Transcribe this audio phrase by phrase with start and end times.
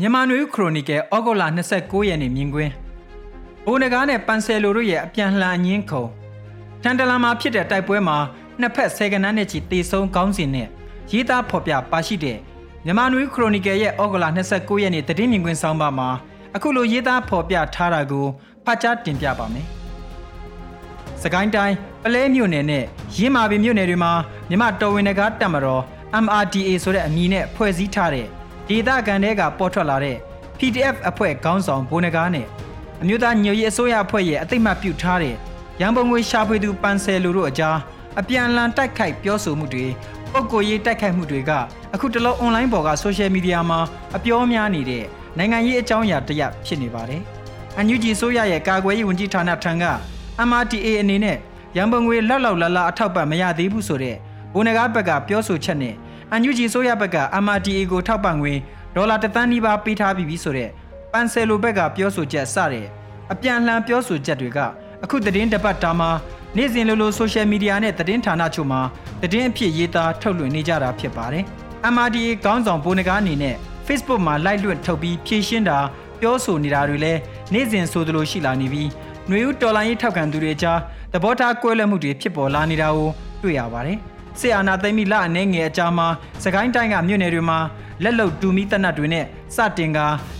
[0.00, 1.44] မြန်မာနွေဦးခရိုနီကယ်ဩဂုတ်လ
[1.76, 2.72] 29ရက်နေ့မြင်ကွင်း
[3.66, 6.04] ဘိုးနဂါးနဲ့ပန်ဆယ်လိုတို့ရဲ့အပြန်လှန်အငင်းခုံ
[6.82, 8.18] ထန်တလန်မှာဖြစ်တဲ့တိုက်ပွဲမှာ
[8.60, 10.68] နှစ်ဖက်ဆယ်ကနန်းနဲ့ချီတေဆုံးကောင်းစဉ်နဲ့
[11.10, 12.38] ရေးသားဖော်ပြပါရှိတဲ့
[12.84, 16.08] မြန်မာနွေဦးခရိုနီကယ်ရဲ့ဩဂုတ်လ29ရက်နေ့တည်င်းမြင်ကွင်းဆောင်းပါမှာ
[16.54, 18.26] အခုလိုရေးသားဖော်ပြထားတာကို
[18.64, 19.66] ဖတ်ကြားတင်ပြပါမယ်။
[21.22, 22.84] စကိုင်းတိုင်းပလဲမြို့နယ်နဲ့
[23.16, 24.12] ရင်းမာပင်မြို့နယ်တွေမှာ
[24.48, 25.82] မြမတော်ဝင်နဂါတက်မတော်
[26.24, 28.28] MRDA ဆိုတဲ့အမည်နဲ့ဖွဲ့စည်းထားတဲ့
[28.68, 30.16] ဒေသခံတွေကပေါ်ထွက်လာတဲ့
[30.58, 32.46] PDF အဖွဲ့ခေါင်းဆောင်ဘိုးနဂါနဲ့
[33.02, 35.34] အမျိုးသားညွရေးအစိုးရအဖွဲ့ရဲ့အသိမှတ်ပြုထားတဲ့
[35.80, 37.76] ရန်ပုံငွေရှာဖွေသူပန်ဆယ်လူတို့အကြား
[38.20, 39.86] အပြန်အလှန်တိုက်ခိုက်ပြောဆိုမှုတွေ
[40.32, 41.50] ပုံကိုရေးတိုက်ခိုက်မှုတွေက
[41.94, 43.78] အခုတလောအွန်လိုင်းပေါ်ကဆိုရှယ်မီဒီယာမှာ
[44.16, 45.04] အပြောများနေတဲ့
[45.38, 47.22] နိုင်ငံရေးအကြောင်းအရာတရက်ဖြစ်နေပါတယ်။
[47.76, 49.84] အန်ယူဂျီဆိုရရဲ့ကာကွယ်ရေးဝန်ကြီးဌာနထံက
[50.48, 51.36] MRTA အနေနဲ့
[51.76, 54.16] ရန်ပုံငွေလောက်လောက်လာလာအထောက်ပံ့မရသေးဘူးဆိုတဲ့
[54.54, 55.94] ဘိုးနဂါဘက်ကပြောဆိုချက်နဲ့
[56.32, 58.54] အန်ယူဂျီဆိုရဘက်က MRTA ကိုထောက်ပံ့ငွေ
[58.94, 60.70] ဒေါ်လာတသန်းနီးပါးပေးထားပြီးပြီဆိုတဲ့
[61.12, 62.86] ပန်ဆယ်လိုဘက်ကပြောဆိုချက်စတဲ့
[63.32, 64.58] အပြန်အလှန်ပြောဆိုချက်တွေက
[65.04, 66.10] အခုသတင်းတပတ်တာမှာ
[66.56, 68.80] နေ့စဉ်လိုလိုဆိုရှယ်မီဒီယာနဲ့သတင်းဌာနချို့မှာ
[69.22, 71.44] သတင်းအဖြစ်ရေးသားထုတ်လွှင့်နေကြတာဖြစ်ပါတယ်။
[71.94, 73.56] MRDA ခေါင်းဆောင်ဘိုးနဂါအနေနဲ့
[73.86, 75.78] Facebook မှာ live လွှင့်ထုတ်ပြီးဖြည့်ရှင်းတာ
[76.20, 77.20] ပြောဆိုနေတာတွေလည်း
[77.52, 78.88] နေ့စဉ်ဆိုသလိုရှိလာနေပြီး
[79.28, 80.78] ຫນွေဦးတော်လိုင်းရေးထောက်ခံသူတွေကြား
[81.12, 83.08] သဘောထားကွဲလွဲမှုတွေဖြစ်ပေါ်လာနေတာကို
[83.42, 83.98] တွေ့ရပါတယ်။
[84.40, 86.08] စစ်အာဏာသိမ်းပြီးလအနေငယ်အကြာမှာ
[86.44, 87.58] စကိုင်းတိုင်းကမြို့နယ်တွေမှာ
[88.02, 89.24] လက်လုံတူမီတနတ်တွေနဲ့
[89.56, 89.98] စတင်က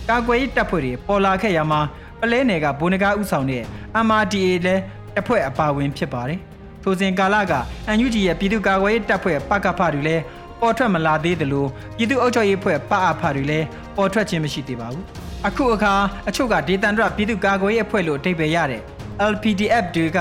[0.09, 1.79] ကာကွယ်ရေးတပ်ဖွဲ့တွေပေါ်လာခဲ့ရမှာ
[2.21, 3.63] ပလဲနယ်ကဘိုးနဂါဥဆောင်တဲ့
[4.05, 4.81] MRDA လည်း
[5.15, 6.39] တပ်ဖွဲ့အပါဝင်ဖြစ်ပါတယ်။
[6.83, 7.53] ထိုစဉ်ကာလက
[7.87, 10.23] အန်ယူဂျီရဲ့ပြည်သူ့ကာကွယ်ရေးတပ်ဖွဲ့ပကဖတွေလည်း
[10.61, 11.65] ပေါ်ထွက်မလာသေးသလို
[11.97, 15.05] ပြည်သူ့အုပ်ချုပ်ရေးဖွဲ့ပအဖတွေလည်းပေါ်ထွက်ခြင်းမရှိသေးပါဘူး။
[15.47, 15.93] အခုအခါ
[16.27, 18.81] အချို့ကဒေသန္တရပြည်သူ့ကာကွယ်ရေးအဖွဲ့လို့အဓိပ္ပာယ်ရတဲ့
[19.31, 20.17] LPDF တွေက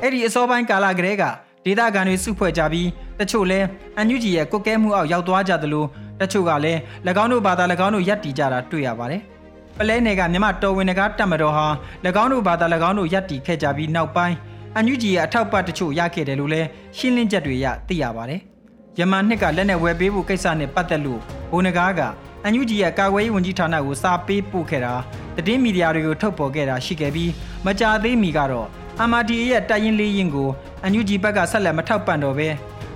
[0.00, 1.24] အဲ့ဒီအစောပိုင်းကာလကတည်းက
[1.66, 2.88] ဒေသခံတွေစုဖွဲ့ကြပြီး
[3.20, 3.60] တချို့လဲ
[3.96, 5.84] အန်ယူဂျီရဲ့ကုတ်ကဲမှုအောက်ရောက်သွားကြသလို
[6.20, 6.78] တချို့ကလည်း၎
[7.22, 9.22] င်းတို့ဘာသာ၎င်းတို့ယက်တီကြတာတွေ့ရပါတယ်။
[9.78, 11.66] ပလဲနယ်ကမြမတော်ဝင်ကတက်မတော်ဟာ၎
[12.22, 14.36] င်းတို့ဘာသာ၎င်းတို့ယက်တီခဲ့ကြပြီးနောက်ပိုင်း
[14.74, 18.40] အန်ယူဂျီရဲ့အထောက်ပံ့တချို့ရခဲ့တယ်လို့လည်းရှင်းလင်းချက်တွေရသိရပါတယ်။
[18.98, 21.20] ယမန်နှစ်ကလက်နဲ့ဝယ်ပေးဖို့ကိစ္စနဲ့ပတ်သက်လို့
[21.52, 22.00] ဘိုးနဂါက
[22.44, 24.94] အန်ယူဂျီရဲ့ကာကွယ်ရေးဝန်ကြီးဌာနကိုစာပေးပို့ခဲ့တာ
[25.46, 27.30] တည်င်းမီဒီယာတွေကိုထုတ်ပေါ်ခဲ့တာရှိခဲ့ပြီး
[27.66, 28.68] မကြာသေးမီကတော့
[28.98, 30.48] MRDA ရဲ့တိုက်ရင်လေးရင်ကို
[30.82, 32.48] အန်ယူဂျီဘက်ကဆက်လက်မထောက်ပံ့တော့ဘဲ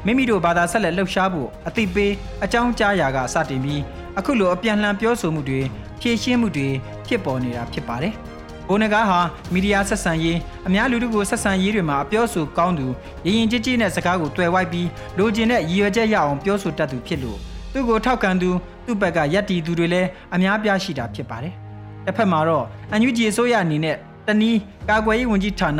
[0.05, 2.12] မိမိတို့ဘာသာဆက်လက်လှုပ်ရှားဖို့အသိပေး
[2.44, 3.83] အကြောင်းကြားရာကစတင်ပြီး
[4.19, 5.61] အခုလိုအပြန်လှန်ပြောဆိုမှုတွေ
[6.00, 6.69] ဖြည့်ရှင်းမှုတွေ
[7.06, 8.15] ဖြစ်ပေါ်နေတာဖြစ်ပါတယ်။
[8.69, 9.21] ဘိုနဂါဟာ
[9.53, 12.87] မီဒီယာဆက်ဆံရေးအများလူထုကိုဆက်ဆံရေးတွေမှာအပြောဆိုကောင်းသူ
[13.27, 14.88] ရင်ရင်ကြည်ကြည်နဲ့စကားကိုတွေ့ဝိုက်ပြီး
[15.19, 17.38] လိုချင်တဲ့ရည်ရွယ်ချက်ရအောင်ပြောဆိုတတ်သူဖြစ်လို့
[17.72, 18.50] သူ့ကိုထောက်ခံသူ
[18.87, 21.55] သူ့ဘက်ကရက်တီသူတွေလည်းအများပြားရှိတာဖြစ်ပါတယ်။
[22.06, 24.58] တစ်ဖက်မှာတော့အန်ယူဂျီအစိုးရအနေနဲ့ တနည်း
[24.88, 25.70] ကာကွယ်ရေးဝန်ကြီးဌာန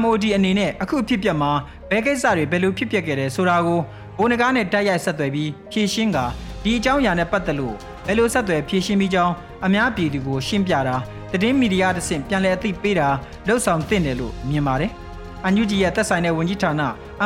[0.00, 1.50] MOD အနေနဲ့အခုဖြစ်ပျက်မှာ
[1.90, 3.80] ဘယ်ကိစ္စတွေဘယ်လိုဖြစ်ပျက်ခဲ့တယ်ဆိုတာကို
[4.18, 6.18] ဘိုးနဂါနဲ့တိုက်ရိုက်ဆက်သွယ်ပြီးဖြည့်ရှင်းက
[6.62, 7.74] ဒီအကြောင်းအရာနဲ့ပတ်သက်လို့
[8.06, 9.32] ဘယ်လိုဆက်သွယ်ဖြည့်ရှင်းပြီးကြောင်း
[9.66, 10.96] အများပြည်သူကိုရှင်းပြတာ
[11.32, 13.08] သတင်းမီဒီယာတစ်ဆင့်ပြန်လည်အသိပေးတာ
[13.46, 14.90] လှုပ်ဆောင်သင့်တယ်လို့မြင်ပါတယ်။
[15.44, 16.72] အန်ယူဂျီရဲ့သက်ဆိုင်တဲ့ဝန်ကြီးဌာန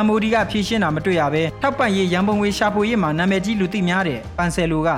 [0.05, 4.89] MOD ကဖြည့်ရှင်းတာမတွေ့ရဘဲထောက်ပံ့ရေးရန်ပုံငွေရှာဖွေရေးမှာနာမည်ကြီးလူသိများတဲ့ပန်ဆယ်လိုက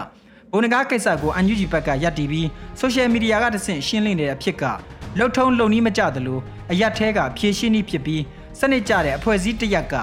[0.52, 2.48] ဘိုနဂါကိစ္စကိုအန်ယူဂျီဘက်ကရပ်တည်ပြီး
[2.80, 4.64] ဆိုရှယ်မီဒီယာကတစ်ဆင့်ရှင်းလင်းနေတဲ့အဖြစ်က
[5.18, 6.40] လှုပ်ထုံးလုံနီးမကြသလို
[6.72, 8.22] အရက်သေးကဖြည့်ရှင်းနည်းဖြစ်ပြီး
[8.60, 9.96] စနစ်ကျတဲ့အဖွဲ့အစည်းတစ်ရက်က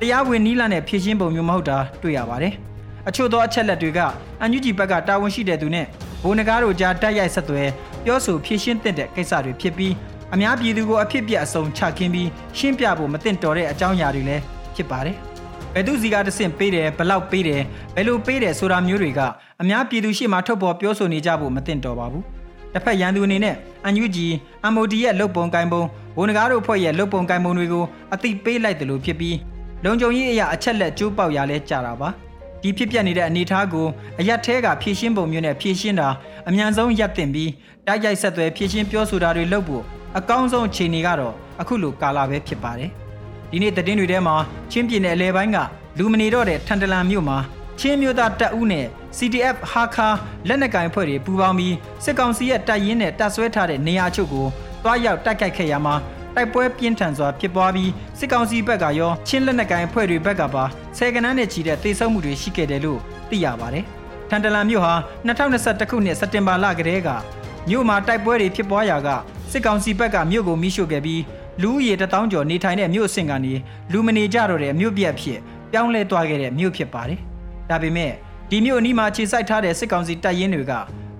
[0.00, 2.52] တရားဝင်နီးလန့်တဲ့ဖြည့်ရှင်းပုံမျိုးမဟုတ်တာတွေ့ရပါတယ်။
[3.08, 4.00] အချို့သောအချက်လက်တွေက
[4.40, 5.86] အန်ယူဂျီဘက်ကတာဝန်ရှိတဲ့သူနဲ့
[6.22, 7.68] ဘိုးနဂါတို့ကြားတိုက်ရိုက်ဆက်သွယ်
[8.04, 9.92] ပြောဆိုဖြည့်ရှင်းတဲ့ကိစ္စတွေဖြစ်ပြီး
[10.34, 14.42] အများပြည်သူကိုအဖြစ်ပြအစုံချခင်းပြီးရှင်းပြဖို့မသင့်တော်တဲ့အကြောင်းအရာတွေလည်း
[14.76, 15.16] ဖြစ်ပါတယ်။
[15.74, 17.62] ဘယ်သူစီကတဆင့်ပေးတယ်ဘလောက်ပေးတယ်
[17.94, 19.20] ဘယ်လိုပေးတယ်ဆိုတာမျိုးတွေက
[19.62, 22.24] အများပြည်သူရှေ့မှာထုတ်ပေါ်ပြောဆိုနေကြဖို့မသင့်တော်ပါဘူး။
[22.72, 24.26] တစ်ဖက်ရန်သူအနေနဲ့အန်ယူဂျီ
[24.72, 25.82] MOD ရဲ့လုတ်ပုံကိုင်းပုံ
[26.16, 27.84] ဘိုးနဂါတို့ဖွဲ့ရဲ့လုတ်ပုံကိုင်းပုံတွေကို
[28.14, 29.36] အသိပေးလိုက်တယ်လို့ဖြစ်ပြီး
[29.84, 32.08] လုံခြုံရေးအရာအချက်လက်ကျိုးပေါက်ရလဲကြတာပါ
[32.62, 33.86] ဒီဖြစ်ပျက်နေတဲ့အနေအထားကို
[34.20, 36.08] အရက်သေးကဖြည့်ရှင်းပုံမျိုးနဲ့ဖြည့်ရှင်းတာ
[36.48, 37.50] အမြန်ဆုံးရပ်တင်ပြီး
[37.86, 39.82] တိုက်ရိုက်ဆက်သွယ်ဖြည့်ရှင်းပြောဆိုတာတွေလုပ်ဖို့
[40.18, 42.90] အကောင်းဆုံးအခြေအနေကတော့အခုလိုကာလာပဲဖြစ်ပါတယ်
[43.50, 44.34] ဒီနေ့သတင်းတွေထဲမှာ
[44.70, 45.58] ချင်းပြည်နယ်အလဲပိုင်းက
[45.98, 47.36] လူမနေတော့တဲ့ထန်တလန်မြို့မှာ
[47.80, 48.86] ချင်းမျိုးသားတပ်ဦးနဲ့
[49.16, 50.08] CTF ဟာခါ
[50.48, 51.74] လက်နက်ကင်ဖွဲ့တွေပူးပေါင်းပြီး
[52.04, 54.46] စစ်ကောင်စီရဲ့တပ်ရင်းနဲ့တပ်ဆွဲထားတဲ့နေရာချုပ်ကို
[54.84, 55.94] တွားရောက်တိုက်ခိုက်ခဲ့ရမှာ
[56.34, 60.64] တိုက်ပွဲပြင်းထန်စွာဖြစ်ပွားပြီးစစ်ကောင်စီဘက်ကရောချင်းလက်နက်ကိုင်အဖွဲ့တွေဘက်ကပါ
[60.96, 63.00] ဆယ်ကနန်းနဲ့ချီတဲ့တိတ်ဆုံမှုတွေရှိခဲ့တယ်လို့
[63.30, 63.84] သိရပါတယ်။
[64.28, 64.94] ထန်တလန်မြို့ဟာ
[65.26, 67.08] 2021ခုနှစ်စက်တင်ဘာလကတည်းက
[67.68, 69.08] မြို့မှာတိုက်ပွဲတွေဖြစ်ပွားရာက
[69.52, 71.22] စစ်ကောင်စီဘက်ကမြို့ကိုမိရှို့ခဲ့ပြီး
[71.62, 73.54] လူဦးရေတထောင်ကျော်နေထိုင်တဲ့မြို့အဆင့်ကနေ
[73.92, 75.38] လူမနေကြတော့တဲ့မြို့ပြက်ဖြစ်
[75.72, 77.20] ပြောင်းလဲသွားခဲ့တဲ့မြို့ဖြစ်ပါတယ်။
[77.70, 78.12] ဒါပေမဲ့
[78.50, 80.72] ဒီမြို့အနီးမှာခြေစိုက်ထားတဲ့စစ်ကောင်စီတပ်ရင်းတွေက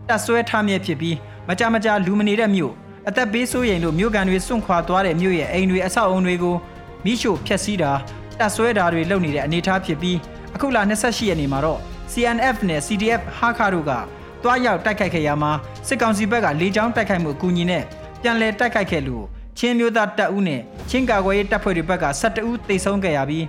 [0.08, 1.16] တပ်ဆွဲထားမြဲဖြစ်ပြီး
[1.48, 2.72] မကြမကြလူမနေတဲ့မြို့
[3.08, 6.56] အသက်ပေးစိုးရိမ်လို့မြို့ကန်တွေစွန့်ခွာသွားတဲ့မြို့ရဲ့အိမ်တွေအဆောက်အုံတွေကို
[7.04, 7.92] မိရှို့ဖျက်ဆီးတာ
[8.38, 10.19] တပ်ဆွဲတာတွေလုပ်နေတဲ့အနေအထားဖြစ်ပြီး
[10.54, 11.80] အခုလ28ရက်နေ့မှာတော့
[12.12, 13.92] CNF နဲ့ CDF ဟာခါတို့က
[14.42, 15.52] တွားရောက်တိုက်ခိုက်ခဲ့ရမှာ
[15.88, 17.84] စစ်ကောင်စီဘက်ကလေကြောင်းတိုက်ခိုက်မှုအကူအညီနဲ့
[18.22, 19.25] ပြန်လည်တိုက်ခိုက်ခဲ့လို့
[19.58, 20.60] ချင်းမျိုးသားတပ်ဦးနဲ့
[20.90, 23.44] ချင်းကာကွယ်ရေးတပ်ဖွဲ့တွေဘက်က12ဦးသေဆုံးခဲ့ရပြီး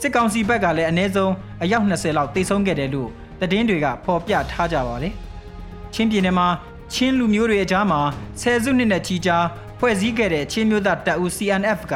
[0.00, 3.08] စစ်ကောင်စီဘက်ကလည်းအနည်းဆုံးအယောက်20လောက်သေဆုံးခဲ့တယ်လို့
[3.40, 5.14] သတင်းတွေကဖော်ပြထားကြပါတယ်။
[5.94, 6.48] ချင်းပြည်နယ်မှာ
[6.92, 8.00] ချင်းလူမျိုးတွေအကြားမှာ
[8.40, 9.38] ဆယ်စုနှစ်နဲ့ချီကြာ
[9.78, 11.94] ဖွဲ့စည်းခဲ့တဲ့ချင်းမျိုးသားတပ်ဦး CNF က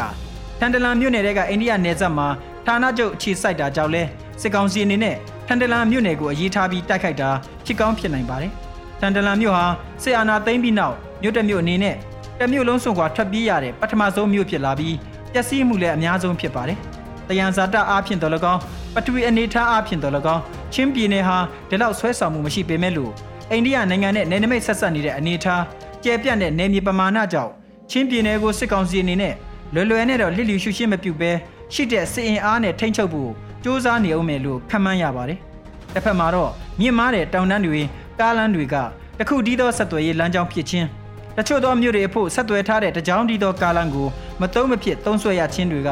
[0.59, 2.29] ထန်တလန်မြို့နယ်ကအိန္ဒိယနယ်စပ်မှာ
[2.67, 4.03] ဌာနချုပ်အခြေစိုက်တာကြောင့်လဲ
[4.41, 5.17] စစ်ကောင်စီအနေနဲ့
[5.47, 7.31] ထန်တလန်မြို့နယ်ကိုအရေးထားပြီးတိုက်ခိုက်တာ
[7.65, 8.53] ဖြစ်ကောင်းဖြစ်နိုင်ပါတယ်။
[9.01, 9.65] ထန်တလန်မြို့ဟာ
[10.03, 11.97] စစ်အာဏာသိမ်းပြီးနောက်မြို့တစ်မြို့အနေနဲ့
[12.39, 14.97] တစ်မြို့လုံးစွန့်ခွာထွက်ပြေးရတဲ့ပထမဆုံးမြို့ဖြစ်လာပြီး
[15.33, 16.79] ပျက်စီးမှုလည်းအများဆုံးဖြစ်ပါတယ်။
[17.33, 18.61] တယံဇာတအားဖြင့်တော်လကောင်း
[18.95, 20.43] ပထဝီအနေထားအားဖြင့်တော်လကောင်း
[20.73, 21.39] ချင်းပြည်နယ်ဟာ
[21.69, 23.13] ဒီလောက်ဆွဲဆောင်မှုမရှိပေမဲ့လို့
[23.51, 25.63] အိန္ဒိယနိုင်ငံနဲ့နယ်နိမိတ်ဆက်ဆက်နေတဲ့အနေထား
[26.05, 27.53] ကျယ်ပြန့်တဲ့နယ်မြေပမာဏကြောင့်
[27.91, 29.35] ချင်းပြည်နယ်ကိုစစ်ကောင်စီအနေနဲ့
[29.75, 31.31] လွယ်လွယ်နဲ့တော့လစ်လျူရှုရှင်းမပြုတ်ပဲ
[31.75, 33.31] ရှိတဲ့စစ်အင်အားနဲ့ထိန်းချုပ်ဖို့
[33.63, 35.39] စ조사နေအောင်မယ်လို့ခန့်မှန်းရပါတယ်။
[35.95, 36.51] တစ်ဖက်မှာတော့
[36.81, 37.81] မြင့်မားတဲ့တောင်တန်းတွေ
[38.21, 38.77] ကားလမ်းတွေက
[39.19, 40.89] တခုတည်းသောဆက်သွယ်ရေးလမ်းကြောင်းဖြစ်ခြင်း
[41.37, 44.09] တချို့သောမြို့တွေအဖို့ဆက်သွယ်ထားတဲ့တကြောင်တည်းသောကားလမ်းကို
[44.41, 45.91] မတုံးမဖြစ်သုံးဆွဲရခြင်းတွေက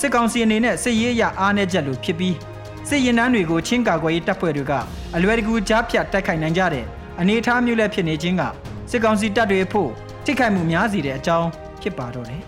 [0.00, 2.36] စစ်ကောင်စီအနေနဲ့စစ်ရေးအရအားနည်းချက်လို့ဖြစ်ပြီး
[2.88, 4.72] စစ်ရင်နှန်းတွေကိုချင်းကာကွယ်ရေးတပ်ဖွဲ့တွေက
[5.16, 6.84] အလွယ်တကူကြားဖြတ်တိုက်ခိုက်နိုင်ကြတဲ့
[7.20, 8.42] အနေအထားမျိုးလည်းဖြစ်နေခြင်းက
[8.90, 9.90] စစ်ကောင်စီတပ်တွေအဖို့
[10.24, 11.48] ထိခိုက်မှုများစေတဲ့အကြောင်း
[11.82, 12.42] ဖြစ်ပါတော့တယ်